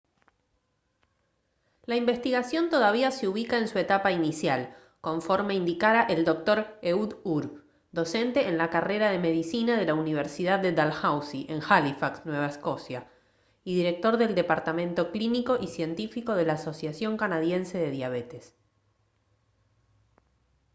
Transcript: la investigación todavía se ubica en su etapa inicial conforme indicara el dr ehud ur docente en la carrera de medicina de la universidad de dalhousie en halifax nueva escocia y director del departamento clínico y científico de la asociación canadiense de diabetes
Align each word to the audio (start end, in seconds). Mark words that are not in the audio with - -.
la 1.85 1.95
investigación 1.95 2.71
todavía 2.71 3.11
se 3.11 3.27
ubica 3.27 3.59
en 3.59 3.67
su 3.67 3.77
etapa 3.77 4.11
inicial 4.11 4.75
conforme 4.99 5.53
indicara 5.53 6.01
el 6.09 6.25
dr 6.25 6.79
ehud 6.81 7.17
ur 7.23 7.63
docente 7.91 8.47
en 8.47 8.57
la 8.57 8.71
carrera 8.71 9.11
de 9.11 9.19
medicina 9.19 9.77
de 9.77 9.85
la 9.85 9.93
universidad 9.93 10.57
de 10.59 10.71
dalhousie 10.71 11.45
en 11.53 11.61
halifax 11.61 12.25
nueva 12.25 12.47
escocia 12.47 13.11
y 13.63 13.75
director 13.75 14.17
del 14.17 14.33
departamento 14.33 15.11
clínico 15.11 15.59
y 15.61 15.67
científico 15.67 16.33
de 16.33 16.45
la 16.45 16.53
asociación 16.53 17.15
canadiense 17.15 17.77
de 17.77 17.91
diabetes 17.91 18.55